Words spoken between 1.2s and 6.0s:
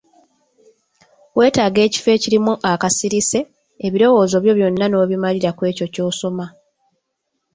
Weetaaga ekifo ekirimu akasirise, ebirowoozo byo byonna n'obimalira kw'ekyo